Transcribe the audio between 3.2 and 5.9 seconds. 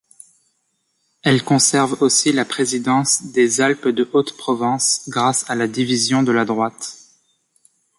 des Alpes-de-Haute-Provence grâce à la